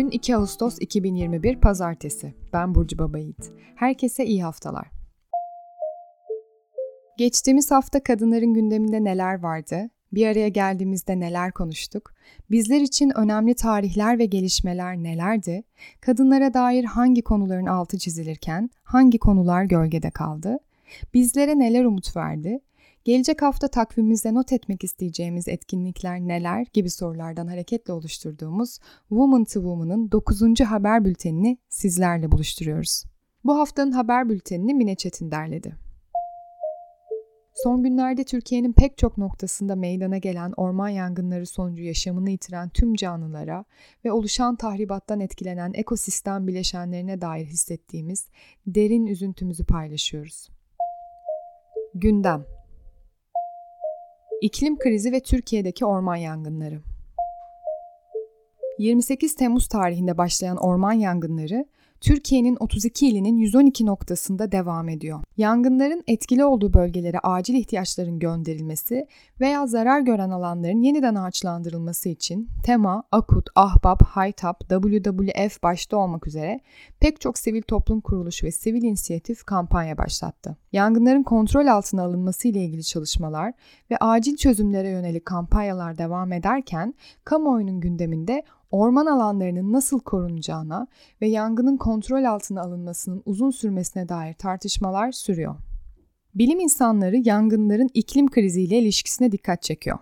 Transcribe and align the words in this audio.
Bugün 0.00 0.10
2 0.10 0.36
Ağustos 0.36 0.78
2021 0.80 1.56
Pazartesi. 1.56 2.34
Ben 2.52 2.74
Burcu 2.74 2.98
Babayit. 2.98 3.52
Herkese 3.76 4.26
iyi 4.26 4.42
haftalar. 4.42 4.86
Geçtiğimiz 7.18 7.70
hafta 7.70 8.02
kadınların 8.02 8.54
gündeminde 8.54 9.04
neler 9.04 9.42
vardı? 9.42 9.90
Bir 10.12 10.26
araya 10.26 10.48
geldiğimizde 10.48 11.20
neler 11.20 11.52
konuştuk? 11.52 12.12
Bizler 12.50 12.80
için 12.80 13.12
önemli 13.16 13.54
tarihler 13.54 14.18
ve 14.18 14.26
gelişmeler 14.26 14.96
nelerdi? 14.96 15.62
Kadınlara 16.00 16.54
dair 16.54 16.84
hangi 16.84 17.22
konuların 17.22 17.66
altı 17.66 17.98
çizilirken 17.98 18.70
hangi 18.84 19.18
konular 19.18 19.64
gölgede 19.64 20.10
kaldı? 20.10 20.58
Bizlere 21.14 21.58
neler 21.58 21.84
umut 21.84 22.16
verdi? 22.16 22.60
Gelecek 23.04 23.42
hafta 23.42 23.68
takvimimizde 23.68 24.34
not 24.34 24.52
etmek 24.52 24.84
isteyeceğimiz 24.84 25.48
etkinlikler 25.48 26.20
neler 26.20 26.66
gibi 26.72 26.90
sorulardan 26.90 27.46
hareketle 27.46 27.92
oluşturduğumuz 27.92 28.78
Woman 29.08 29.44
to 29.44 29.52
Woman'ın 29.52 30.12
9. 30.12 30.60
haber 30.60 31.04
bültenini 31.04 31.58
sizlerle 31.68 32.32
buluşturuyoruz. 32.32 33.04
Bu 33.44 33.58
haftanın 33.58 33.92
haber 33.92 34.28
bültenini 34.28 34.74
Mine 34.74 34.94
Çetin 34.94 35.30
derledi. 35.30 35.76
Son 37.54 37.82
günlerde 37.82 38.24
Türkiye'nin 38.24 38.72
pek 38.72 38.98
çok 38.98 39.18
noktasında 39.18 39.76
meydana 39.76 40.18
gelen 40.18 40.52
orman 40.56 40.88
yangınları 40.88 41.46
sonucu 41.46 41.82
yaşamını 41.82 42.30
yitiren 42.30 42.68
tüm 42.68 42.94
canlılara 42.94 43.64
ve 44.04 44.12
oluşan 44.12 44.56
tahribattan 44.56 45.20
etkilenen 45.20 45.72
ekosistem 45.74 46.46
bileşenlerine 46.46 47.20
dair 47.20 47.46
hissettiğimiz 47.46 48.28
derin 48.66 49.06
üzüntümüzü 49.06 49.64
paylaşıyoruz. 49.64 50.48
Gündem 51.94 52.44
İklim 54.40 54.78
krizi 54.78 55.12
ve 55.12 55.20
Türkiye'deki 55.20 55.84
orman 55.86 56.16
yangınları. 56.16 56.80
28 58.78 59.34
Temmuz 59.34 59.68
tarihinde 59.68 60.18
başlayan 60.18 60.56
orman 60.56 60.92
yangınları 60.92 61.64
Türkiye'nin 62.00 62.56
32 62.60 63.08
ilinin 63.08 63.36
112 63.36 63.86
noktasında 63.86 64.52
devam 64.52 64.88
ediyor. 64.88 65.20
Yangınların 65.36 66.02
etkili 66.06 66.44
olduğu 66.44 66.72
bölgelere 66.72 67.18
acil 67.18 67.54
ihtiyaçların 67.54 68.18
gönderilmesi 68.18 69.06
veya 69.40 69.66
zarar 69.66 70.00
gören 70.00 70.30
alanların 70.30 70.82
yeniden 70.82 71.14
ağaçlandırılması 71.14 72.08
için 72.08 72.48
TEMA, 72.64 73.02
AKUT, 73.12 73.48
AHBAP, 73.54 74.02
HAYTAP, 74.02 74.60
WWF 74.68 75.62
başta 75.62 75.96
olmak 75.96 76.26
üzere 76.26 76.60
pek 77.00 77.20
çok 77.20 77.38
sivil 77.38 77.62
toplum 77.62 78.00
kuruluşu 78.00 78.46
ve 78.46 78.50
sivil 78.50 78.82
inisiyatif 78.82 79.44
kampanya 79.44 79.98
başlattı. 79.98 80.56
Yangınların 80.72 81.22
kontrol 81.22 81.66
altına 81.66 82.02
alınması 82.02 82.48
ile 82.48 82.64
ilgili 82.64 82.84
çalışmalar 82.84 83.52
ve 83.90 83.96
acil 84.00 84.36
çözümlere 84.36 84.88
yönelik 84.88 85.26
kampanyalar 85.26 85.98
devam 85.98 86.32
ederken 86.32 86.94
kamuoyunun 87.24 87.80
gündeminde 87.80 88.42
orman 88.70 89.06
alanlarının 89.06 89.72
nasıl 89.72 90.00
korunacağına 90.00 90.86
ve 91.20 91.28
yangının 91.28 91.76
kontrol 91.76 92.24
altına 92.24 92.62
alınmasının 92.62 93.22
uzun 93.26 93.50
sürmesine 93.50 94.08
dair 94.08 94.34
tartışmalar 94.34 95.12
sürüyor. 95.12 95.56
Bilim 96.34 96.60
insanları 96.60 97.16
yangınların 97.16 97.90
iklim 97.94 98.30
kriziyle 98.30 98.78
ilişkisine 98.78 99.32
dikkat 99.32 99.62
çekiyor. 99.62 99.98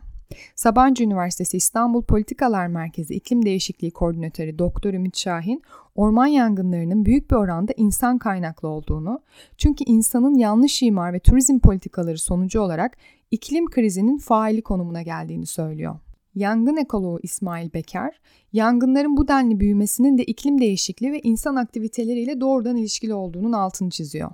Sabancı 0.54 1.04
Üniversitesi 1.04 1.56
İstanbul 1.56 2.02
Politikalar 2.02 2.66
Merkezi 2.66 3.14
İklim 3.14 3.44
Değişikliği 3.44 3.90
Koordinatörü 3.90 4.58
Doktor 4.58 4.94
Ümit 4.94 5.16
Şahin, 5.16 5.62
orman 5.94 6.26
yangınlarının 6.26 7.04
büyük 7.04 7.30
bir 7.30 7.36
oranda 7.36 7.72
insan 7.76 8.18
kaynaklı 8.18 8.68
olduğunu, 8.68 9.20
çünkü 9.56 9.84
insanın 9.84 10.34
yanlış 10.34 10.82
imar 10.82 11.12
ve 11.12 11.20
turizm 11.20 11.58
politikaları 11.58 12.18
sonucu 12.18 12.60
olarak 12.60 12.96
iklim 13.30 13.70
krizinin 13.70 14.18
faili 14.18 14.62
konumuna 14.62 15.02
geldiğini 15.02 15.46
söylüyor. 15.46 15.96
Yangın 16.38 16.76
ekoloğu 16.76 17.20
İsmail 17.22 17.72
Bekar, 17.72 18.20
yangınların 18.52 19.16
bu 19.16 19.28
denli 19.28 19.60
büyümesinin 19.60 20.18
de 20.18 20.24
iklim 20.24 20.60
değişikliği 20.60 21.12
ve 21.12 21.20
insan 21.20 21.56
aktiviteleriyle 21.56 22.40
doğrudan 22.40 22.76
ilişkili 22.76 23.14
olduğunun 23.14 23.52
altını 23.52 23.90
çiziyor. 23.90 24.30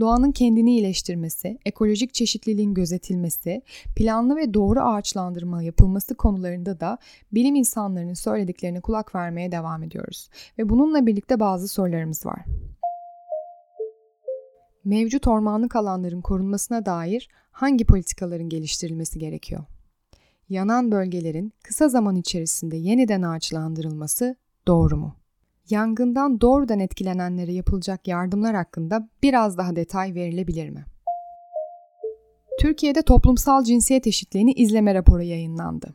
Doğanın 0.00 0.32
kendini 0.32 0.70
iyileştirmesi, 0.70 1.58
ekolojik 1.64 2.14
çeşitliliğin 2.14 2.74
gözetilmesi, 2.74 3.62
planlı 3.96 4.36
ve 4.36 4.54
doğru 4.54 4.80
ağaçlandırma 4.80 5.62
yapılması 5.62 6.14
konularında 6.14 6.80
da 6.80 6.98
bilim 7.32 7.54
insanlarının 7.54 8.14
söylediklerine 8.14 8.80
kulak 8.80 9.14
vermeye 9.14 9.52
devam 9.52 9.82
ediyoruz. 9.82 10.30
Ve 10.58 10.68
bununla 10.68 11.06
birlikte 11.06 11.40
bazı 11.40 11.68
sorularımız 11.68 12.26
var. 12.26 12.44
Mevcut 14.84 15.26
ormanlık 15.26 15.76
alanların 15.76 16.20
korunmasına 16.20 16.86
dair 16.86 17.28
hangi 17.50 17.84
politikaların 17.84 18.48
geliştirilmesi 18.48 19.18
gerekiyor? 19.18 19.64
Yanan 20.48 20.92
bölgelerin 20.92 21.52
kısa 21.62 21.88
zaman 21.88 22.16
içerisinde 22.16 22.76
yeniden 22.76 23.22
ağaçlandırılması 23.22 24.36
doğru 24.66 24.96
mu? 24.96 25.16
Yangından 25.70 26.40
doğrudan 26.40 26.80
etkilenenlere 26.80 27.52
yapılacak 27.52 28.08
yardımlar 28.08 28.54
hakkında 28.54 29.08
biraz 29.22 29.58
daha 29.58 29.76
detay 29.76 30.14
verilebilir 30.14 30.70
mi? 30.70 30.84
Türkiye'de 32.60 33.02
toplumsal 33.02 33.64
cinsiyet 33.64 34.06
eşitliğini 34.06 34.52
izleme 34.52 34.94
raporu 34.94 35.22
yayınlandı. 35.22 35.94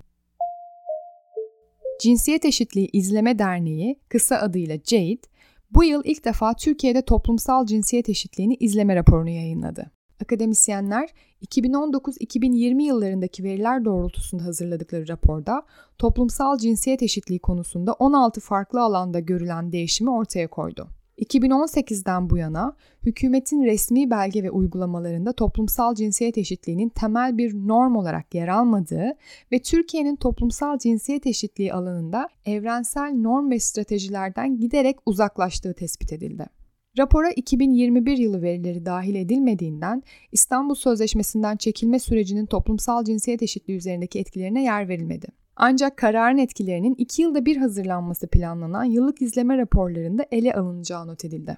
Cinsiyet 2.01 2.45
Eşitliği 2.45 2.89
İzleme 2.93 3.39
Derneği, 3.39 3.99
kısa 4.09 4.35
adıyla 4.35 4.83
CEID, 4.83 5.23
bu 5.71 5.83
yıl 5.83 6.01
ilk 6.05 6.25
defa 6.25 6.53
Türkiye'de 6.53 7.01
toplumsal 7.01 7.65
cinsiyet 7.65 8.09
eşitliğini 8.09 8.55
izleme 8.59 8.95
raporunu 8.95 9.29
yayınladı. 9.29 9.91
Akademisyenler 10.23 11.09
2019-2020 11.45 12.81
yıllarındaki 12.81 13.43
veriler 13.43 13.85
doğrultusunda 13.85 14.45
hazırladıkları 14.45 15.07
raporda 15.07 15.63
toplumsal 15.97 16.57
cinsiyet 16.57 17.03
eşitliği 17.03 17.39
konusunda 17.39 17.93
16 17.93 18.41
farklı 18.41 18.81
alanda 18.81 19.19
görülen 19.19 19.71
değişimi 19.71 20.11
ortaya 20.11 20.47
koydu. 20.47 20.87
2018'den 21.17 22.29
bu 22.29 22.37
yana 22.37 22.75
hükümetin 23.05 23.63
resmi 23.63 24.11
belge 24.11 24.43
ve 24.43 24.51
uygulamalarında 24.51 25.33
toplumsal 25.33 25.95
cinsiyet 25.95 26.37
eşitliğinin 26.37 26.89
temel 26.89 27.37
bir 27.37 27.53
norm 27.53 27.95
olarak 27.95 28.35
yer 28.35 28.47
almadığı 28.47 29.13
ve 29.51 29.59
Türkiye'nin 29.59 30.15
toplumsal 30.15 30.77
cinsiyet 30.77 31.27
eşitliği 31.27 31.73
alanında 31.73 32.29
evrensel 32.45 33.13
norm 33.13 33.51
ve 33.51 33.59
stratejilerden 33.59 34.57
giderek 34.59 34.97
uzaklaştığı 35.05 35.73
tespit 35.73 36.13
edildi. 36.13 36.62
Rapora 36.97 37.31
2021 37.31 38.17
yılı 38.17 38.41
verileri 38.41 38.85
dahil 38.85 39.15
edilmediğinden 39.15 40.03
İstanbul 40.31 40.75
Sözleşmesi'nden 40.75 41.57
çekilme 41.57 41.99
sürecinin 41.99 42.45
toplumsal 42.45 43.03
cinsiyet 43.03 43.41
eşitliği 43.41 43.77
üzerindeki 43.77 44.19
etkilerine 44.19 44.63
yer 44.63 44.89
verilmedi. 44.89 45.27
Ancak 45.55 45.97
kararın 45.97 46.37
etkilerinin 46.37 46.95
2 46.95 47.21
yılda 47.21 47.45
bir 47.45 47.57
hazırlanması 47.57 48.27
planlanan 48.27 48.83
yıllık 48.83 49.21
izleme 49.21 49.57
raporlarında 49.57 50.25
ele 50.31 50.53
alınacağı 50.53 51.07
not 51.07 51.25
edildi. 51.25 51.57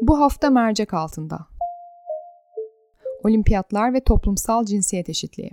Bu 0.00 0.20
hafta 0.20 0.50
mercek 0.50 0.94
altında. 0.94 1.38
Olimpiyatlar 3.24 3.94
ve 3.94 4.00
toplumsal 4.00 4.64
cinsiyet 4.64 5.08
eşitliği. 5.08 5.50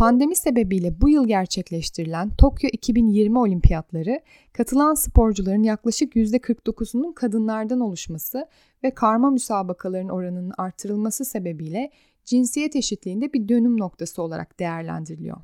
Pandemi 0.00 0.36
sebebiyle 0.36 1.00
bu 1.00 1.08
yıl 1.08 1.26
gerçekleştirilen 1.28 2.30
Tokyo 2.30 2.70
2020 2.72 3.38
olimpiyatları 3.38 4.20
katılan 4.52 4.94
sporcuların 4.94 5.62
yaklaşık 5.62 6.16
%49'unun 6.16 7.14
kadınlardan 7.14 7.80
oluşması 7.80 8.46
ve 8.84 8.90
karma 8.94 9.30
müsabakaların 9.30 10.08
oranının 10.08 10.52
artırılması 10.58 11.24
sebebiyle 11.24 11.90
cinsiyet 12.24 12.76
eşitliğinde 12.76 13.32
bir 13.32 13.48
dönüm 13.48 13.80
noktası 13.80 14.22
olarak 14.22 14.60
değerlendiriliyor. 14.60 15.36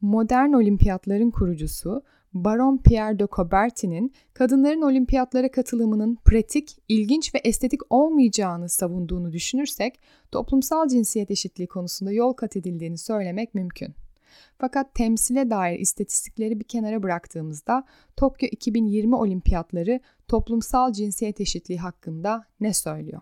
Modern 0.00 0.52
olimpiyatların 0.52 1.30
kurucusu 1.30 2.02
Baron 2.34 2.78
Pierre 2.78 3.18
de 3.18 3.26
Coubertin'in 3.36 4.12
kadınların 4.34 4.82
olimpiyatlara 4.82 5.50
katılımının 5.50 6.18
pratik, 6.24 6.78
ilginç 6.88 7.34
ve 7.34 7.38
estetik 7.38 7.80
olmayacağını 7.90 8.68
savunduğunu 8.68 9.32
düşünürsek 9.32 10.00
toplumsal 10.32 10.88
cinsiyet 10.88 11.30
eşitliği 11.30 11.68
konusunda 11.68 12.12
yol 12.12 12.32
kat 12.32 12.56
edildiğini 12.56 12.98
söylemek 12.98 13.54
mümkün. 13.54 13.94
Fakat 14.58 14.94
temsile 14.94 15.50
dair 15.50 15.78
istatistikleri 15.78 16.60
bir 16.60 16.64
kenara 16.64 17.02
bıraktığımızda 17.02 17.84
Tokyo 18.16 18.48
2020 18.52 19.14
olimpiyatları 19.14 20.00
toplumsal 20.28 20.92
cinsiyet 20.92 21.40
eşitliği 21.40 21.78
hakkında 21.78 22.44
ne 22.60 22.74
söylüyor? 22.74 23.20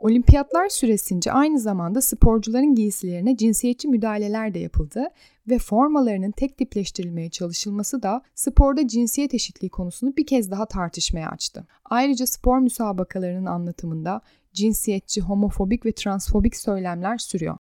Olimpiyatlar 0.00 0.68
süresince 0.68 1.32
aynı 1.32 1.58
zamanda 1.58 2.00
sporcuların 2.00 2.74
giysilerine 2.74 3.36
cinsiyetçi 3.36 3.88
müdahaleler 3.88 4.54
de 4.54 4.58
yapıldı 4.58 5.08
ve 5.48 5.58
formalarının 5.58 6.30
tek 6.30 6.58
tipleştirilmeye 6.58 7.30
çalışılması 7.30 8.02
da 8.02 8.22
sporda 8.34 8.88
cinsiyet 8.88 9.34
eşitliği 9.34 9.70
konusunu 9.70 10.16
bir 10.16 10.26
kez 10.26 10.50
daha 10.50 10.66
tartışmaya 10.66 11.30
açtı. 11.30 11.66
Ayrıca 11.84 12.26
spor 12.26 12.58
müsabakalarının 12.58 13.46
anlatımında 13.46 14.20
cinsiyetçi, 14.52 15.20
homofobik 15.20 15.86
ve 15.86 15.92
transfobik 15.92 16.56
söylemler 16.56 17.18
sürüyor. 17.18 17.56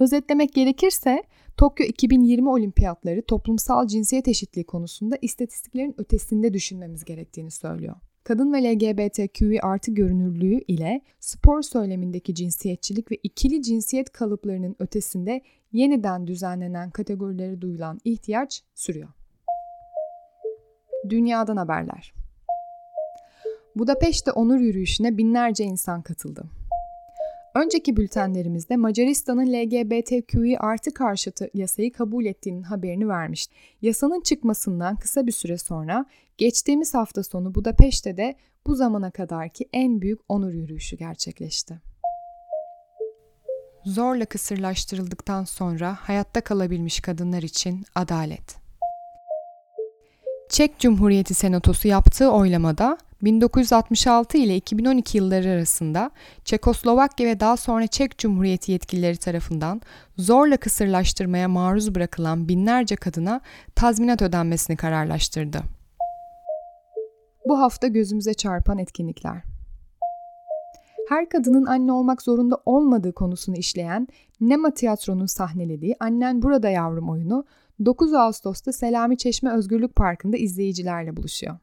Özetlemek 0.00 0.54
gerekirse 0.54 1.22
Tokyo 1.56 1.86
2020 1.86 2.48
olimpiyatları 2.48 3.22
toplumsal 3.22 3.86
cinsiyet 3.86 4.28
eşitliği 4.28 4.66
konusunda 4.66 5.18
istatistiklerin 5.22 5.94
ötesinde 5.98 6.54
düşünmemiz 6.54 7.04
gerektiğini 7.04 7.50
söylüyor. 7.50 7.96
Kadın 8.24 8.52
ve 8.52 8.62
LGBTQI 8.62 9.60
artı 9.62 9.90
görünürlüğü 9.90 10.60
ile 10.68 11.00
spor 11.20 11.62
söylemindeki 11.62 12.34
cinsiyetçilik 12.34 13.12
ve 13.12 13.16
ikili 13.22 13.62
cinsiyet 13.62 14.12
kalıplarının 14.12 14.76
ötesinde 14.78 15.42
yeniden 15.72 16.26
düzenlenen 16.26 16.90
kategorileri 16.90 17.60
duyulan 17.60 18.00
ihtiyaç 18.04 18.62
sürüyor. 18.74 19.08
Dünyadan 21.08 21.56
haberler. 21.56 22.14
Budapeşte 23.76 24.32
onur 24.32 24.60
yürüyüşüne 24.60 25.18
binlerce 25.18 25.64
insan 25.64 26.02
katıldı. 26.02 26.57
Önceki 27.58 27.96
bültenlerimizde 27.96 28.76
Macaristan'ın 28.76 29.46
LGBTQI 29.46 30.58
artı 30.58 30.94
karşıtı 30.94 31.50
yasayı 31.54 31.92
kabul 31.92 32.24
ettiğinin 32.24 32.62
haberini 32.62 33.08
vermişti. 33.08 33.54
Yasanın 33.82 34.20
çıkmasından 34.20 34.96
kısa 34.96 35.26
bir 35.26 35.32
süre 35.32 35.58
sonra 35.58 36.06
geçtiğimiz 36.36 36.94
hafta 36.94 37.22
sonu 37.22 37.54
Budapeşte 37.54 38.16
de 38.16 38.34
bu 38.66 38.74
zamana 38.74 39.10
kadarki 39.10 39.68
en 39.72 40.00
büyük 40.00 40.20
onur 40.28 40.52
yürüyüşü 40.52 40.96
gerçekleşti. 40.96 41.80
Zorla 43.84 44.24
kısırlaştırıldıktan 44.24 45.44
sonra 45.44 45.94
hayatta 46.00 46.40
kalabilmiş 46.40 47.00
kadınlar 47.00 47.42
için 47.42 47.84
adalet. 47.94 48.56
Çek 50.48 50.78
Cumhuriyeti 50.78 51.34
Senatosu 51.34 51.88
yaptığı 51.88 52.30
oylamada 52.30 52.98
1966 53.22 54.38
ile 54.38 54.56
2012 54.56 55.18
yılları 55.18 55.48
arasında 55.48 56.10
Çekoslovakya 56.44 57.26
ve 57.26 57.40
daha 57.40 57.56
sonra 57.56 57.86
Çek 57.86 58.18
Cumhuriyeti 58.18 58.72
yetkilileri 58.72 59.16
tarafından 59.16 59.80
zorla 60.16 60.56
kısırlaştırmaya 60.56 61.48
maruz 61.48 61.94
bırakılan 61.94 62.48
binlerce 62.48 62.96
kadına 62.96 63.40
tazminat 63.74 64.22
ödenmesini 64.22 64.76
kararlaştırdı. 64.76 65.62
Bu 67.48 67.60
hafta 67.60 67.86
gözümüze 67.86 68.34
çarpan 68.34 68.78
etkinlikler. 68.78 69.42
Her 71.08 71.28
kadının 71.28 71.66
anne 71.66 71.92
olmak 71.92 72.22
zorunda 72.22 72.58
olmadığı 72.66 73.12
konusunu 73.12 73.56
işleyen 73.56 74.08
Nema 74.40 74.70
Tiyatro'nun 74.70 75.26
sahnelediği 75.26 75.96
Annen 76.00 76.42
Burada 76.42 76.68
Yavrum 76.68 77.10
oyunu 77.10 77.44
9 77.84 78.14
Ağustos'ta 78.14 78.72
Selami 78.72 79.16
Çeşme 79.16 79.52
Özgürlük 79.52 79.96
Parkı'nda 79.96 80.36
izleyicilerle 80.36 81.16
buluşuyor. 81.16 81.56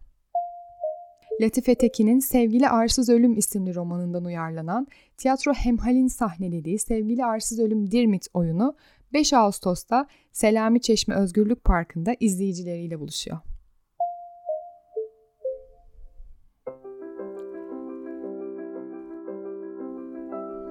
Latife 1.42 1.76
Tekin'in 1.76 2.20
Sevgili 2.20 2.70
Arsız 2.70 3.10
Ölüm 3.10 3.38
isimli 3.38 3.76
romanından 3.76 4.26
uyarlanan 4.26 4.88
tiyatro 5.18 5.54
hemhalin 5.54 6.08
sahnelediği 6.08 6.80
Sevgili 6.80 7.26
Arsız 7.26 7.60
Ölüm 7.60 7.92
Dirmit 7.92 8.28
oyunu 8.34 8.76
5 9.14 9.34
Ağustos'ta 9.34 10.08
Selami 10.32 10.82
Çeşme 10.82 11.16
Özgürlük 11.16 11.64
Parkı'nda 11.64 12.16
izleyicileriyle 12.20 13.00
buluşuyor. 13.00 13.38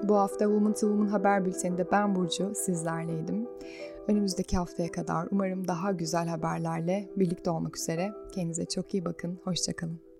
Bu 0.03 0.15
hafta 0.15 0.45
Woman 0.45 0.73
to 0.73 0.79
Woman 0.79 1.07
haber 1.07 1.45
bülteninde 1.45 1.91
ben 1.91 2.15
Burcu 2.15 2.51
sizlerleydim. 2.55 3.47
Önümüzdeki 4.07 4.57
haftaya 4.57 4.91
kadar 4.91 5.27
umarım 5.31 5.67
daha 5.67 5.91
güzel 5.91 6.27
haberlerle 6.27 7.09
birlikte 7.15 7.49
olmak 7.49 7.77
üzere. 7.77 8.13
Kendinize 8.31 8.65
çok 8.65 8.93
iyi 8.93 9.05
bakın. 9.05 9.39
Hoşçakalın. 9.43 10.14